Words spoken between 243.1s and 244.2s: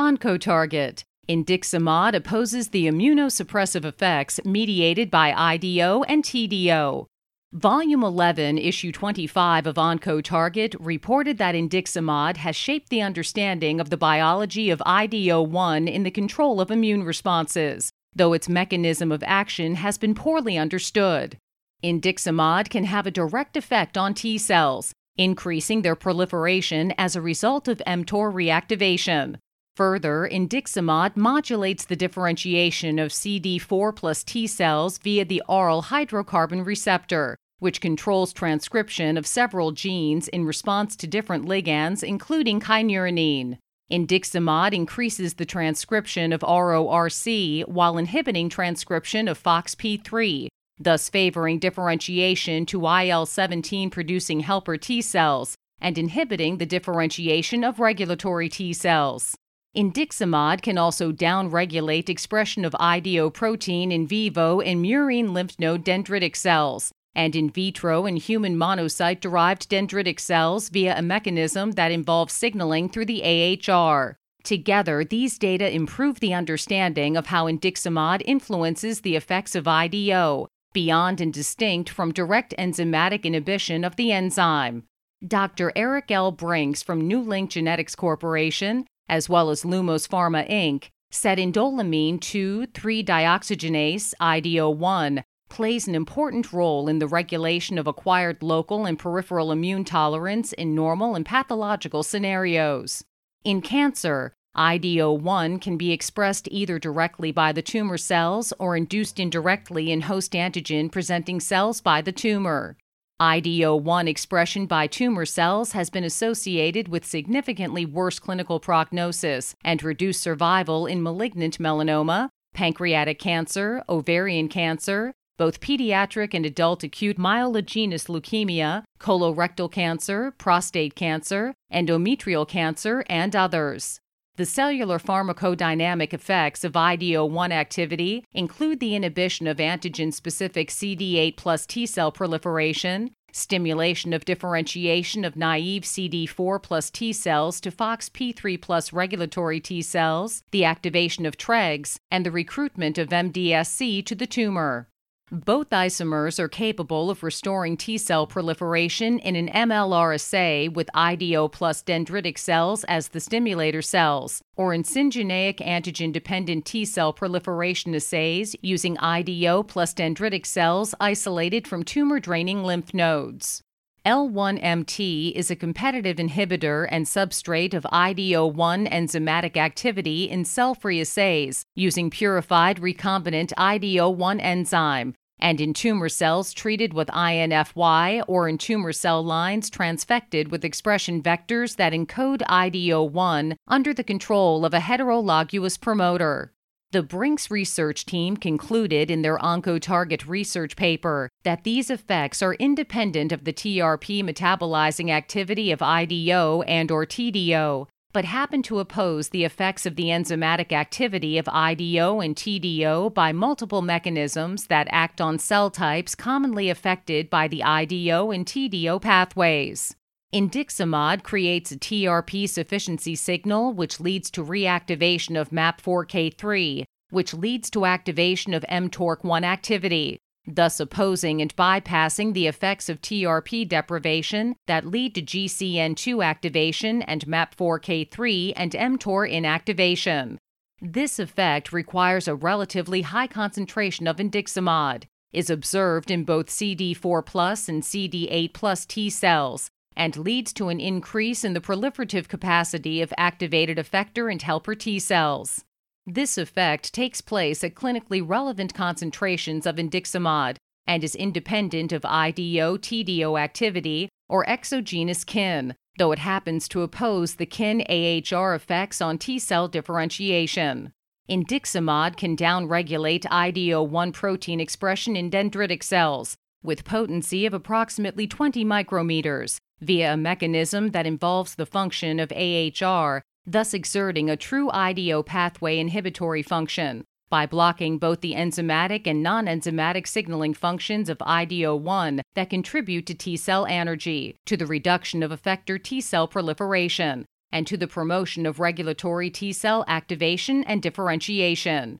concentration of